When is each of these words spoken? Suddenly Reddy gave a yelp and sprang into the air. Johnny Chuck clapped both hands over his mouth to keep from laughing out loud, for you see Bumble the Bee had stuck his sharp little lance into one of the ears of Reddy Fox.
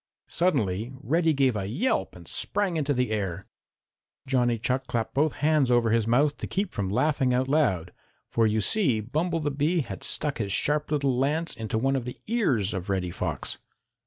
Suddenly 0.29 0.91
Reddy 0.99 1.31
gave 1.31 1.55
a 1.55 1.67
yelp 1.67 2.15
and 2.15 2.27
sprang 2.27 2.75
into 2.75 2.91
the 2.91 3.11
air. 3.11 3.45
Johnny 4.25 4.57
Chuck 4.57 4.87
clapped 4.87 5.13
both 5.13 5.33
hands 5.33 5.69
over 5.69 5.91
his 5.91 6.07
mouth 6.07 6.37
to 6.37 6.47
keep 6.47 6.73
from 6.73 6.89
laughing 6.89 7.35
out 7.35 7.47
loud, 7.47 7.93
for 8.27 8.47
you 8.47 8.61
see 8.61 8.99
Bumble 8.99 9.41
the 9.41 9.51
Bee 9.51 9.81
had 9.81 10.03
stuck 10.03 10.39
his 10.39 10.51
sharp 10.51 10.89
little 10.89 11.15
lance 11.15 11.55
into 11.55 11.77
one 11.77 11.95
of 11.95 12.05
the 12.05 12.17
ears 12.25 12.73
of 12.73 12.89
Reddy 12.89 13.11
Fox. 13.11 13.59